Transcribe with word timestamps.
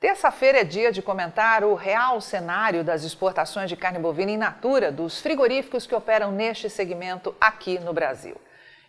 Terça-feira 0.00 0.60
é 0.60 0.64
dia 0.64 0.92
de 0.92 1.02
comentar 1.02 1.64
o 1.64 1.74
real 1.74 2.20
cenário 2.20 2.84
das 2.84 3.02
exportações 3.02 3.68
de 3.68 3.76
carne 3.76 3.98
bovina 3.98 4.30
in 4.30 4.36
natura 4.36 4.92
dos 4.92 5.20
frigoríficos 5.20 5.88
que 5.88 5.94
operam 5.94 6.30
neste 6.30 6.70
segmento 6.70 7.34
aqui 7.40 7.80
no 7.80 7.92
Brasil. 7.92 8.36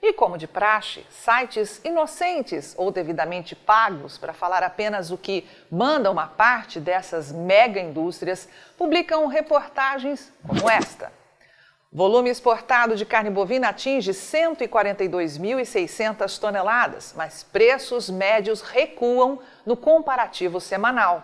E 0.03 0.13
como 0.13 0.37
de 0.37 0.45
praxe, 0.45 1.03
sites 1.09 1.81
inocentes 1.83 2.75
ou 2.77 2.91
devidamente 2.91 3.55
pagos 3.55 4.19
para 4.19 4.33
falar 4.33 4.61
apenas 4.61 5.09
o 5.09 5.17
que 5.17 5.49
manda 5.71 6.11
uma 6.11 6.27
parte 6.27 6.79
dessas 6.79 7.31
mega 7.31 7.79
indústrias 7.79 8.47
publicam 8.77 9.25
reportagens 9.25 10.31
como 10.47 10.69
esta. 10.69 11.11
Volume 11.91 12.29
exportado 12.29 12.95
de 12.95 13.03
carne 13.03 13.31
bovina 13.31 13.69
atinge 13.69 14.11
142.600 14.11 16.39
toneladas, 16.39 17.15
mas 17.17 17.43
preços 17.43 18.11
médios 18.11 18.61
recuam 18.61 19.39
no 19.65 19.75
comparativo 19.75 20.61
semanal. 20.61 21.23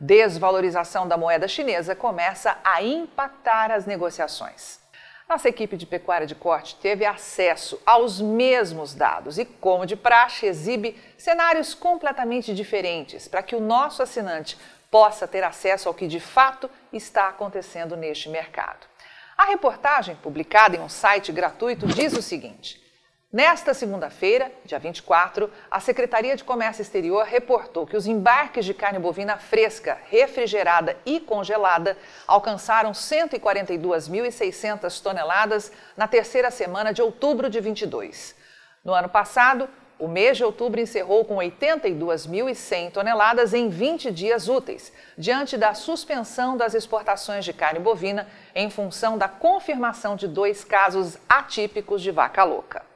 Desvalorização 0.00 1.06
da 1.06 1.16
moeda 1.16 1.46
chinesa 1.46 1.94
começa 1.94 2.58
a 2.64 2.82
impactar 2.82 3.70
as 3.70 3.86
negociações. 3.86 4.80
Nossa 5.28 5.48
equipe 5.48 5.76
de 5.76 5.86
pecuária 5.86 6.26
de 6.26 6.36
corte 6.36 6.76
teve 6.76 7.04
acesso 7.04 7.80
aos 7.84 8.20
mesmos 8.20 8.94
dados 8.94 9.38
e, 9.38 9.44
como 9.44 9.84
de 9.84 9.96
praxe, 9.96 10.46
exibe 10.46 10.96
cenários 11.18 11.74
completamente 11.74 12.54
diferentes 12.54 13.26
para 13.26 13.42
que 13.42 13.56
o 13.56 13.60
nosso 13.60 14.04
assinante 14.04 14.56
possa 14.88 15.26
ter 15.26 15.42
acesso 15.42 15.88
ao 15.88 15.94
que 15.94 16.06
de 16.06 16.20
fato 16.20 16.70
está 16.92 17.28
acontecendo 17.28 17.96
neste 17.96 18.28
mercado. 18.28 18.86
A 19.36 19.46
reportagem, 19.46 20.14
publicada 20.14 20.76
em 20.76 20.80
um 20.80 20.88
site 20.88 21.32
gratuito, 21.32 21.88
diz 21.88 22.12
o 22.12 22.22
seguinte. 22.22 22.85
Nesta 23.36 23.74
segunda-feira, 23.74 24.50
dia 24.64 24.78
24, 24.78 25.50
a 25.70 25.78
Secretaria 25.78 26.34
de 26.36 26.42
Comércio 26.42 26.80
Exterior 26.80 27.26
reportou 27.26 27.86
que 27.86 27.94
os 27.94 28.06
embarques 28.06 28.64
de 28.64 28.72
carne 28.72 28.98
bovina 28.98 29.36
fresca, 29.36 29.98
refrigerada 30.08 30.96
e 31.04 31.20
congelada 31.20 31.98
alcançaram 32.26 32.92
142.600 32.92 35.02
toneladas 35.02 35.70
na 35.94 36.08
terceira 36.08 36.50
semana 36.50 36.94
de 36.94 37.02
outubro 37.02 37.50
de 37.50 37.60
22. 37.60 38.34
No 38.82 38.94
ano 38.94 39.10
passado, 39.10 39.68
o 39.98 40.08
mês 40.08 40.38
de 40.38 40.44
outubro 40.44 40.80
encerrou 40.80 41.22
com 41.22 41.36
82.100 41.36 42.90
toneladas 42.90 43.52
em 43.52 43.68
20 43.68 44.10
dias 44.12 44.48
úteis, 44.48 44.90
diante 45.18 45.58
da 45.58 45.74
suspensão 45.74 46.56
das 46.56 46.72
exportações 46.72 47.44
de 47.44 47.52
carne 47.52 47.80
bovina 47.80 48.26
em 48.54 48.70
função 48.70 49.18
da 49.18 49.28
confirmação 49.28 50.16
de 50.16 50.26
dois 50.26 50.64
casos 50.64 51.18
atípicos 51.28 52.00
de 52.00 52.10
vaca 52.10 52.42
louca. 52.42 52.95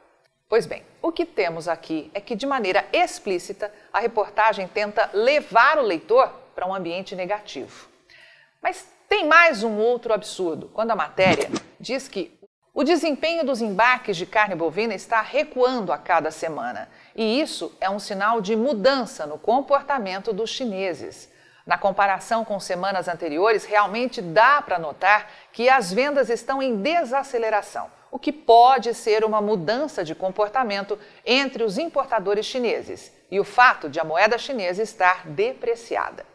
Pois 0.51 0.65
bem, 0.65 0.83
o 1.01 1.13
que 1.13 1.25
temos 1.25 1.69
aqui 1.69 2.11
é 2.13 2.19
que, 2.19 2.35
de 2.35 2.45
maneira 2.45 2.85
explícita, 2.91 3.73
a 3.93 4.01
reportagem 4.01 4.67
tenta 4.67 5.09
levar 5.13 5.77
o 5.77 5.81
leitor 5.81 6.27
para 6.53 6.67
um 6.67 6.75
ambiente 6.75 7.15
negativo. 7.15 7.87
Mas 8.61 8.85
tem 9.07 9.25
mais 9.25 9.63
um 9.63 9.77
outro 9.77 10.13
absurdo, 10.13 10.67
quando 10.73 10.91
a 10.91 10.95
matéria 10.95 11.49
diz 11.79 12.09
que 12.09 12.37
o 12.73 12.83
desempenho 12.83 13.45
dos 13.45 13.61
embarques 13.61 14.17
de 14.17 14.25
carne 14.25 14.53
bovina 14.53 14.93
está 14.93 15.21
recuando 15.21 15.93
a 15.93 15.97
cada 15.97 16.31
semana, 16.31 16.89
e 17.15 17.39
isso 17.39 17.73
é 17.79 17.89
um 17.89 17.97
sinal 17.97 18.41
de 18.41 18.53
mudança 18.53 19.25
no 19.25 19.39
comportamento 19.39 20.33
dos 20.33 20.49
chineses. 20.49 21.31
Na 21.65 21.77
comparação 21.77 22.43
com 22.43 22.59
semanas 22.59 23.07
anteriores, 23.07 23.63
realmente 23.63 24.21
dá 24.21 24.61
para 24.61 24.77
notar 24.77 25.31
que 25.53 25.69
as 25.69 25.93
vendas 25.93 26.29
estão 26.29 26.61
em 26.61 26.75
desaceleração 26.75 27.89
o 28.11 28.19
que 28.19 28.33
pode 28.33 28.93
ser 28.93 29.23
uma 29.23 29.41
mudança 29.41 30.03
de 30.03 30.13
comportamento 30.13 30.99
entre 31.25 31.63
os 31.63 31.77
importadores 31.77 32.45
chineses 32.45 33.11
e 33.31 33.39
o 33.39 33.45
fato 33.45 33.89
de 33.89 33.99
a 33.99 34.03
moeda 34.03 34.37
chinesa 34.37 34.83
estar 34.83 35.25
depreciada. 35.27 36.25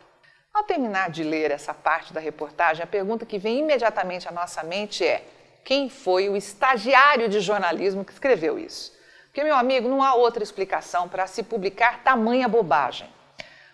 Ao 0.55 0.65
terminar 0.65 1.11
de 1.11 1.23
ler 1.23 1.51
essa 1.51 1.75
parte 1.75 2.15
da 2.15 2.21
reportagem, 2.21 2.83
a 2.83 2.87
pergunta 2.87 3.27
que 3.27 3.39
vem 3.39 3.59
imediatamente 3.59 4.27
à 4.27 4.33
nossa 4.33 4.63
mente 4.63 5.05
é: 5.05 5.23
quem 5.63 5.91
foi 5.91 6.31
o 6.31 6.37
estagiário 6.37 7.29
de 7.29 7.41
jornalismo 7.41 8.07
que 8.07 8.13
escreveu 8.13 8.59
isso? 8.59 8.97
Porque, 9.27 9.45
meu 9.45 9.55
amigo, 9.55 9.87
não 9.87 10.03
há 10.03 10.15
outra 10.15 10.43
explicação 10.43 11.11
para 11.11 11.27
se 11.27 11.43
publicar 11.43 12.03
tamanha 12.03 12.49
bobagem. 12.49 13.07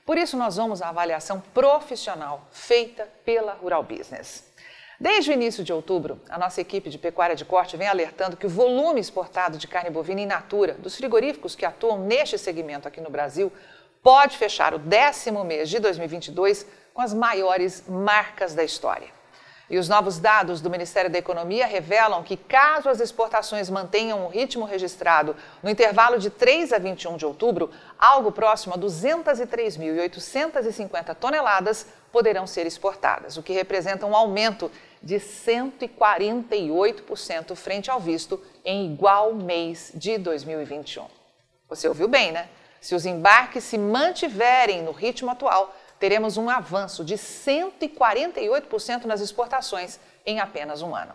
Por 0.05 0.19
isso, 0.19 0.37
nós 0.37 0.57
vamos 0.57 0.83
à 0.83 0.89
avaliação 0.89 1.41
profissional 1.55 2.49
feita 2.51 3.09
pela 3.25 3.53
Rural 3.53 3.85
Business. 3.85 4.52
Desde 5.03 5.33
o 5.33 5.35
início 5.35 5.65
de 5.65 5.73
outubro, 5.73 6.21
a 6.29 6.39
nossa 6.39 6.61
equipe 6.61 6.89
de 6.89 6.97
pecuária 6.97 7.35
de 7.35 7.45
corte 7.45 7.77
vem 7.77 7.89
alertando 7.89 8.37
que 8.37 8.47
o 8.47 8.49
volume 8.49 9.01
exportado 9.01 9.59
de 9.59 9.67
carne 9.67 9.91
bovina 9.91 10.21
in 10.21 10.27
natura 10.27 10.75
dos 10.75 10.95
frigoríficos 10.95 11.57
que 11.57 11.67
atuam 11.67 11.99
neste 11.99 12.39
segmento 12.39 12.87
aqui 12.87 13.01
no 13.01 13.11
Brasil 13.11 13.53
pode 14.01 14.39
fechar 14.39 14.73
o 14.73 14.79
décimo 14.79 15.43
mês 15.43 15.69
de 15.69 15.81
2022 15.81 16.65
com 16.95 17.03
as 17.03 17.13
maiores 17.13 17.83
marcas 17.89 18.55
da 18.55 18.63
história. 18.63 19.09
E 19.69 19.77
os 19.77 19.89
novos 19.89 20.21
dados 20.21 20.61
do 20.61 20.71
Ministério 20.71 21.11
da 21.11 21.19
Economia 21.19 21.67
revelam 21.67 22.23
que, 22.23 22.37
caso 22.37 22.89
as 22.89 23.01
exportações 23.01 23.69
mantenham 23.69 24.25
o 24.25 24.29
ritmo 24.29 24.65
registrado 24.65 25.35
no 25.65 25.71
intervalo 25.71 26.17
de 26.19 26.31
3 26.31 26.75
a 26.75 26.79
21 26.79 27.17
de 27.17 27.27
outubro, 27.27 27.73
algo 27.99 28.31
próximo 28.31 28.75
a 28.75 28.79
203.850 28.79 31.13
toneladas 31.17 31.89
poderão 32.13 32.47
ser 32.47 32.67
exportadas, 32.67 33.39
o 33.39 33.43
que 33.43 33.53
representa 33.53 34.07
um 34.07 34.15
aumento 34.15 34.71
de 35.03 35.17
148% 35.17 37.57
frente 37.57 37.91
ao 37.91 37.99
visto 37.99 38.41
em 38.65 38.93
igual 38.93 39.35
mês 39.35 39.91
de 39.95 40.19
2021. 40.19 41.07
Você 41.69 41.89
ouviu 41.89 42.07
bem, 42.07 42.31
né? 42.33 42.49
Se 42.81 42.95
os 42.95 43.05
embarques 43.07 43.65
se 43.65 43.79
mantiverem 43.79 44.83
no 44.83 44.93
ritmo 44.93 45.31
atual, 45.31 45.75
teremos 45.99 46.37
um 46.37 46.51
avanço 46.51 47.03
de 47.05 47.15
148% 47.15 49.05
nas 49.05 49.21
exportações 49.21 49.99
em 50.27 50.41
apenas 50.41 50.83
um 50.83 50.95
ano. 50.95 51.15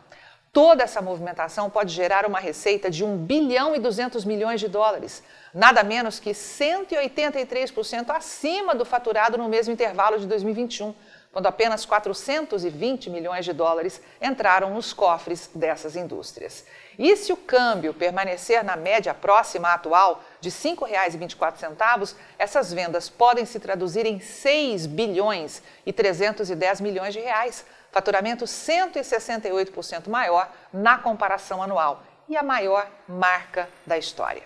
Toda 0.53 0.83
essa 0.83 1.01
movimentação 1.01 1.69
pode 1.69 1.93
gerar 1.93 2.25
uma 2.25 2.39
receita 2.39 2.89
de 2.89 3.03
1 3.03 3.17
bilhão 3.17 3.75
e 3.75 3.79
200 3.79 4.25
milhões 4.25 4.59
de 4.59 4.67
dólares, 4.67 5.23
nada 5.53 5.83
menos 5.83 6.19
que 6.19 6.31
183% 6.31 8.09
acima 8.09 8.73
do 8.73 8.85
faturado 8.85 9.37
no 9.37 9.47
mesmo 9.47 9.73
intervalo 9.73 10.17
de 10.17 10.25
2021, 10.25 10.95
quando 11.37 11.45
apenas 11.45 11.85
420 11.85 13.11
milhões 13.11 13.45
de 13.45 13.53
dólares 13.53 14.01
entraram 14.19 14.73
nos 14.73 14.91
cofres 14.91 15.47
dessas 15.53 15.95
indústrias. 15.95 16.65
E 16.97 17.15
se 17.15 17.31
o 17.31 17.37
câmbio 17.37 17.93
permanecer 17.93 18.63
na 18.63 18.75
média 18.75 19.13
próxima 19.13 19.67
à 19.67 19.75
atual 19.75 20.23
de 20.41 20.49
R$ 20.49 20.55
5,24, 20.55 22.15
essas 22.39 22.73
vendas 22.73 23.07
podem 23.07 23.45
se 23.45 23.59
traduzir 23.59 24.07
em 24.07 24.19
6 24.19 24.87
bilhões 24.87 25.61
e 25.85 25.93
310 25.93 26.81
milhões 26.81 27.13
de 27.13 27.19
reais, 27.19 27.63
faturamento 27.91 28.45
168% 28.45 30.09
maior 30.09 30.51
na 30.73 30.97
comparação 30.97 31.61
anual 31.61 32.01
e 32.27 32.35
a 32.35 32.41
maior 32.41 32.89
marca 33.07 33.69
da 33.85 33.95
história. 33.95 34.41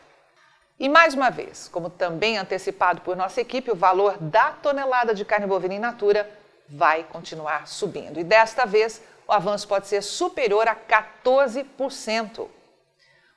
E 0.78 0.90
mais 0.90 1.13
uma 1.13 1.29
vez, 1.29 1.69
como 1.69 1.90
também 1.90 2.38
antecipado 2.38 3.00
por 3.00 3.16
nossa 3.16 3.40
equipe, 3.40 3.72
o 3.72 3.75
valor 3.75 4.18
da 4.18 4.52
tonelada 4.52 5.16
de 5.16 5.23
carne 5.23 5.47
bovina 5.47 5.75
in 5.75 5.79
natura 5.79 6.41
vai 6.72 7.04
continuar 7.04 7.68
subindo. 7.68 8.20
E 8.20 8.24
desta 8.24 8.66
vez, 8.66 9.02
o 9.28 9.34
avanço 9.34 9.68
pode 9.68 9.88
ser 9.88 10.02
superior 10.02 10.68
a 10.68 10.76
14%. 10.76 12.48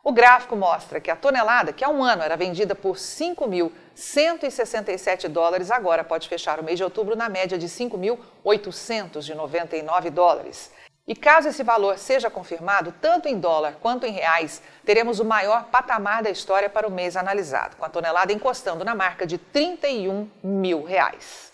O 0.03 0.13
gráfico 0.13 0.55
mostra 0.55 1.01
que 1.01 1.11
a 1.11 1.17
tonelada, 1.17 1.73
que 1.73 1.83
há 1.83 1.89
um 1.89 2.05
ano 2.05 2.23
era 2.23 2.37
vendida 2.37 2.75
por 2.75 2.97
5.167 2.97 5.29
dólares, 5.29 5.71
agora 5.71 6.05
pode 6.05 6.29
fechar 6.29 6.61
o 6.61 6.63
mês 6.63 6.77
de 6.77 6.85
outubro 6.85 7.17
na 7.17 7.31
média 7.31 7.57
de 7.57 7.67
5.899 7.67 10.11
dólares. 10.11 10.71
E 11.09 11.17
caso 11.17 11.49
esse 11.49 11.63
valor 11.63 11.97
seja 11.97 12.29
confirmado, 12.29 12.93
tanto 13.01 13.29
em 13.29 13.39
dólar 13.39 13.77
quanto 13.81 14.05
em 14.05 14.13
reais, 14.13 14.61
teremos 14.85 15.21
o 15.21 15.25
maior 15.25 15.65
patamar 15.65 16.23
da 16.23 16.29
história 16.31 16.69
para 16.69 16.87
o 16.87 16.91
mês 16.91 17.17
analisado, 17.17 17.77
com 17.77 17.85
a 17.85 17.91
tonelada 17.91 18.33
encostando 18.33 18.85
na 18.85 18.95
marca 18.95 19.27
de 19.27 19.39
31 19.39 20.29
mil 20.43 20.83
reais. 20.83 21.54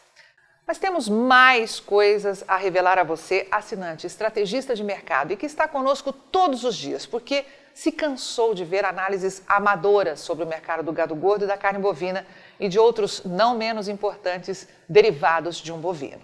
Mas 0.70 0.78
temos 0.78 1.08
mais 1.08 1.81
coisas 1.81 2.44
a 2.46 2.56
revelar 2.56 2.96
a 2.96 3.02
você, 3.02 3.49
assinante, 3.50 4.06
estrategista 4.06 4.72
de 4.72 4.84
mercado 4.84 5.32
e 5.32 5.37
que 5.37 5.44
está 5.44 5.67
conosco 5.67 6.12
todos 6.12 6.62
os 6.62 6.76
dias, 6.76 7.05
porque 7.05 7.44
se 7.75 7.90
cansou 7.90 8.55
de 8.55 8.64
ver 8.64 8.84
análises 8.84 9.43
amadoras 9.49 10.20
sobre 10.20 10.44
o 10.44 10.46
mercado 10.46 10.84
do 10.84 10.93
gado 10.93 11.12
gordo 11.17 11.43
e 11.43 11.49
da 11.49 11.56
carne 11.56 11.81
bovina 11.81 12.25
e 12.61 12.69
de 12.69 12.78
outros 12.78 13.25
não 13.25 13.58
menos 13.58 13.88
importantes 13.88 14.69
derivados 14.88 15.56
de 15.56 15.72
um 15.72 15.81
bovino. 15.81 16.22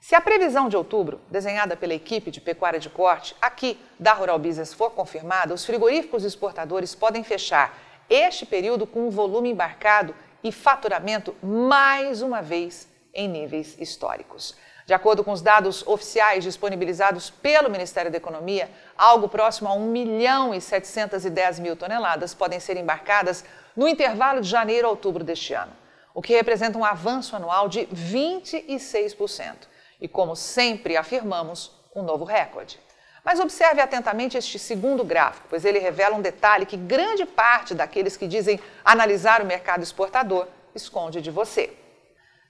Se 0.00 0.14
a 0.14 0.20
previsão 0.20 0.68
de 0.68 0.76
outubro, 0.76 1.20
desenhada 1.28 1.76
pela 1.76 1.94
equipe 1.94 2.30
de 2.30 2.40
pecuária 2.40 2.78
de 2.78 2.88
corte 2.88 3.34
aqui 3.42 3.76
da 3.98 4.12
Rural 4.12 4.38
Business 4.38 4.72
for 4.72 4.92
confirmada, 4.92 5.52
os 5.52 5.66
frigoríficos 5.66 6.22
exportadores 6.22 6.94
podem 6.94 7.24
fechar 7.24 7.76
este 8.08 8.46
período 8.46 8.86
com 8.86 9.08
um 9.08 9.10
volume 9.10 9.50
embarcado 9.50 10.14
e 10.44 10.52
faturamento 10.52 11.34
mais 11.42 12.22
uma 12.22 12.40
vez 12.40 12.93
em 13.14 13.28
níveis 13.28 13.78
históricos. 13.78 14.54
De 14.86 14.92
acordo 14.92 15.24
com 15.24 15.32
os 15.32 15.40
dados 15.40 15.86
oficiais 15.86 16.44
disponibilizados 16.44 17.30
pelo 17.30 17.70
Ministério 17.70 18.10
da 18.10 18.18
Economia, 18.18 18.70
algo 18.98 19.28
próximo 19.28 19.68
a 19.68 19.72
1 19.72 19.86
milhão 19.86 20.54
e 20.54 20.60
710 20.60 21.58
mil 21.58 21.74
toneladas 21.74 22.34
podem 22.34 22.60
ser 22.60 22.76
embarcadas 22.76 23.44
no 23.74 23.88
intervalo 23.88 24.42
de 24.42 24.48
janeiro 24.48 24.86
a 24.86 24.90
outubro 24.90 25.24
deste 25.24 25.54
ano. 25.54 25.72
o 26.14 26.22
que 26.22 26.32
representa 26.32 26.78
um 26.78 26.84
avanço 26.84 27.34
anual 27.34 27.68
de 27.68 27.86
26%. 27.86 29.66
E, 30.00 30.06
como 30.06 30.36
sempre 30.36 30.96
afirmamos, 30.96 31.72
um 31.94 32.02
novo 32.02 32.24
recorde. 32.24 32.78
Mas 33.24 33.40
observe 33.40 33.80
atentamente 33.80 34.36
este 34.36 34.58
segundo 34.58 35.02
gráfico, 35.02 35.46
pois 35.50 35.64
ele 35.64 35.78
revela 35.78 36.14
um 36.14 36.20
detalhe 36.20 36.66
que 36.66 36.76
grande 36.76 37.26
parte 37.26 37.74
daqueles 37.74 38.16
que 38.16 38.28
dizem 38.28 38.60
analisar 38.84 39.42
o 39.42 39.46
mercado 39.46 39.82
exportador 39.82 40.46
esconde 40.74 41.20
de 41.20 41.30
você. 41.30 41.76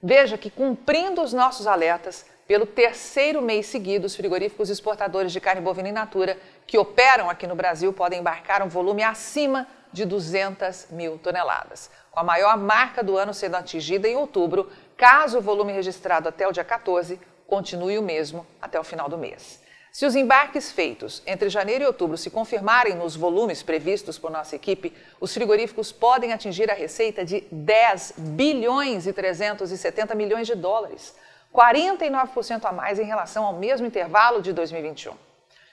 Veja 0.07 0.37
que, 0.37 0.51
cumprindo 0.51 1.23
os 1.23 1.33
nossos 1.33 1.65
alertas, 1.65 2.27
pelo 2.47 2.67
terceiro 2.67 3.41
mês 3.41 3.65
seguido, 3.65 4.05
os 4.05 4.15
frigoríficos 4.15 4.69
exportadores 4.69 5.31
de 5.31 5.41
carne 5.41 5.61
bovina 5.61 5.89
in 5.89 5.93
natura 5.93 6.37
que 6.67 6.77
operam 6.77 7.27
aqui 7.27 7.47
no 7.47 7.55
Brasil 7.55 7.91
podem 7.91 8.19
embarcar 8.19 8.61
um 8.61 8.69
volume 8.69 9.01
acima 9.01 9.67
de 9.91 10.05
200 10.05 10.89
mil 10.91 11.17
toneladas, 11.17 11.89
com 12.11 12.19
a 12.19 12.23
maior 12.23 12.55
marca 12.55 13.03
do 13.03 13.17
ano 13.17 13.33
sendo 13.33 13.55
atingida 13.55 14.07
em 14.07 14.15
outubro, 14.15 14.69
caso 14.95 15.39
o 15.39 15.41
volume 15.41 15.73
registrado 15.73 16.29
até 16.29 16.47
o 16.47 16.51
dia 16.51 16.63
14 16.63 17.19
continue 17.47 17.97
o 17.97 18.03
mesmo 18.03 18.45
até 18.61 18.79
o 18.79 18.83
final 18.83 19.09
do 19.09 19.17
mês. 19.17 19.59
Se 19.95 20.05
os 20.05 20.13
embarques 20.13 20.73
feitos 20.73 21.23
entre 21.25 21.47
janeiro 21.47 21.85
e 21.85 21.87
outubro 21.87 22.17
se 22.17 22.29
confirmarem 22.29 22.95
nos 22.95 23.15
volumes 23.15 23.63
previstos 23.63 24.19
por 24.19 24.29
nossa 24.29 24.53
equipe, 24.53 24.91
os 25.21 25.33
frigoríficos 25.33 25.89
podem 25.93 26.33
atingir 26.33 26.69
a 26.69 26.73
receita 26.73 27.23
de 27.23 27.45
10 27.49 28.15
bilhões 28.17 29.07
e 29.07 29.13
370 29.13 30.13
milhões 30.13 30.47
de 30.47 30.53
dólares, 30.53 31.15
49% 31.53 32.65
a 32.65 32.73
mais 32.73 32.99
em 32.99 33.05
relação 33.05 33.45
ao 33.45 33.53
mesmo 33.53 33.87
intervalo 33.87 34.41
de 34.41 34.51
2021. 34.51 35.13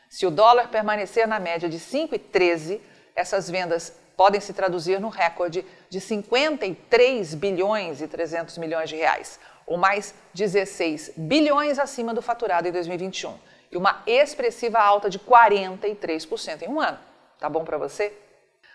Se 0.08 0.24
o 0.24 0.30
dólar 0.30 0.68
permanecer 0.68 1.26
na 1.26 1.40
média 1.40 1.68
de 1.68 1.80
5,13, 1.80 2.80
essas 3.16 3.50
vendas 3.50 3.92
podem 4.16 4.40
se 4.40 4.52
traduzir 4.52 5.00
no 5.00 5.08
recorde 5.08 5.66
de 5.90 6.00
53 6.00 7.34
bilhões 7.34 8.00
e 8.00 8.06
300 8.06 8.56
milhões 8.58 8.88
de 8.88 8.94
reais, 8.94 9.40
ou 9.66 9.76
mais 9.76 10.14
16 10.32 11.14
bilhões 11.16 11.76
acima 11.80 12.14
do 12.14 12.22
faturado 12.22 12.68
em 12.68 12.70
2021 12.70 13.50
e 13.72 13.76
uma 13.76 14.02
expressiva 14.06 14.78
alta 14.78 15.08
de 15.08 15.18
43% 15.18 16.62
em 16.62 16.68
um 16.68 16.78
ano. 16.78 16.98
Tá 17.40 17.48
bom 17.48 17.64
para 17.64 17.78
você? 17.78 18.12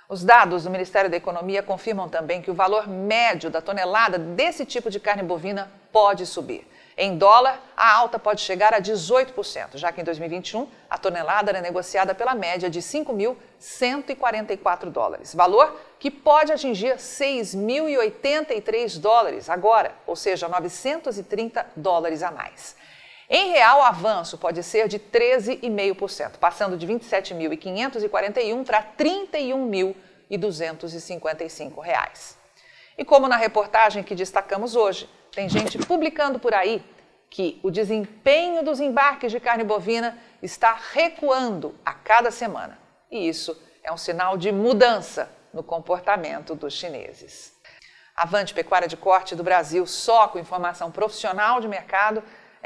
Os 0.09 0.23
dados 0.23 0.63
do 0.63 0.69
Ministério 0.69 1.09
da 1.09 1.17
Economia 1.17 1.61
confirmam 1.61 2.09
também 2.09 2.41
que 2.41 2.49
o 2.49 2.53
valor 2.53 2.87
médio 2.87 3.49
da 3.49 3.61
tonelada 3.61 4.17
desse 4.17 4.65
tipo 4.65 4.89
de 4.89 4.99
carne 4.99 5.21
bovina 5.21 5.69
pode 5.91 6.25
subir. 6.25 6.65
Em 6.99 7.15
dólar, 7.15 7.61
a 7.75 7.93
alta 7.93 8.17
pode 8.17 8.41
chegar 8.41 8.73
a 8.73 8.81
18%, 8.81 9.77
já 9.77 9.91
que 9.91 10.01
em 10.01 10.03
2021 10.03 10.67
a 10.89 10.97
tonelada 10.97 11.51
era 11.51 11.61
negociada 11.61 12.15
pela 12.15 12.33
média 12.33 12.71
de 12.71 12.79
5.144 12.79 14.89
dólares, 14.89 15.35
valor 15.35 15.79
que 15.99 16.09
pode 16.09 16.51
atingir 16.51 16.95
6.083 16.95 18.99
dólares 18.99 19.47
agora, 19.47 19.93
ou 20.07 20.15
seja, 20.15 20.47
930 20.47 21.67
dólares 21.75 22.23
a 22.23 22.31
mais. 22.31 22.75
Em 23.29 23.51
real, 23.51 23.79
o 23.79 23.83
avanço 23.83 24.37
pode 24.37 24.63
ser 24.63 24.87
de 24.87 24.97
13,5%, 24.97 26.37
passando 26.37 26.77
de 26.77 26.87
27.541 26.87 28.65
para 28.65 28.81
31.255 28.81 31.81
reais. 31.81 32.37
E 32.97 33.03
como 33.03 33.27
na 33.27 33.35
reportagem 33.35 34.01
que 34.01 34.15
destacamos 34.15 34.77
hoje, 34.77 35.09
tem 35.31 35.49
gente 35.49 35.77
publicando 35.77 36.39
por 36.39 36.53
aí 36.53 36.81
que 37.29 37.59
o 37.61 37.69
desempenho 37.69 38.63
dos 38.63 38.79
embarques 38.79 39.29
de 39.31 39.41
carne 39.41 39.65
bovina 39.65 40.17
está 40.41 40.79
recuando 40.93 41.75
a 41.85 41.93
cada 41.93 42.31
semana. 42.31 42.79
E 43.11 43.27
isso 43.27 43.61
é 43.83 43.91
um 43.91 43.97
sinal 43.97 44.37
de 44.37 44.53
mudança 44.53 45.29
no 45.53 45.61
comportamento 45.61 46.55
dos 46.55 46.73
chineses. 46.73 47.53
Avante 48.15 48.53
Pecuária 48.53 48.87
de 48.87 48.95
Corte 48.95 49.35
do 49.35 49.43
Brasil, 49.43 49.85
só 49.85 50.29
com 50.29 50.39
informação 50.39 50.89
profissional 50.89 51.59
de 51.59 51.67
mercado 51.67 52.23